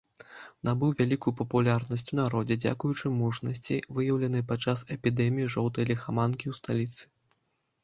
[0.67, 7.03] Набыў вялікую папулярнасць у народзе дзякуючы мужнасці, выяўленай падчас эпідэміі жоўтай ліхаманкі ў сталіцы.